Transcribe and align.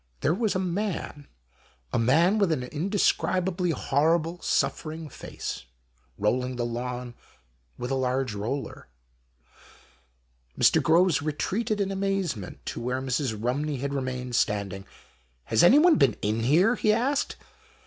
There 0.21 0.33
was 0.33 0.55
a 0.55 0.59
man, 0.59 1.27
a 1.93 1.99
man 1.99 2.39
with 2.39 2.51
an 2.51 2.63
indescrib 2.63 3.47
ably 3.47 3.69
horrible 3.69 4.41
suffering 4.41 5.09
face, 5.09 5.65
rolling 6.17 6.55
the 6.55 6.65
lawn 6.65 7.13
with 7.77 7.91
a 7.91 7.93
large 7.93 8.33
roller. 8.33 8.87
Mr. 10.59 10.81
Groves 10.81 11.21
retreated 11.21 11.79
in 11.79 11.91
amazement 11.91 12.65
to 12.65 12.81
where 12.81 12.99
Mrs. 12.99 13.37
Rumney 13.43 13.77
had 13.77 13.93
remained 13.93 14.35
standing." 14.35 14.85
Has 15.53 15.63
anyone 15.63 15.97
been 15.97 16.15
in 16.23 16.39
here?" 16.45 16.73
he 16.77 16.91
asked. 16.91 17.35